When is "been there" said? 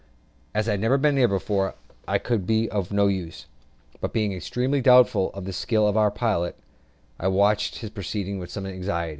0.97-1.27